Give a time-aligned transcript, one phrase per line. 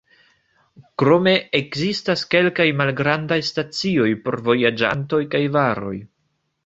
[1.01, 5.97] Krome ekzistas kelkaj malgrandaj stacioj por vojaĝantoj kaj varoj.